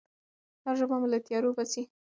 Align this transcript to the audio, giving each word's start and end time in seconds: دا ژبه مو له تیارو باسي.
دا 0.63 0.71
ژبه 0.79 0.95
مو 1.01 1.07
له 1.13 1.19
تیارو 1.25 1.55
باسي. 1.57 1.81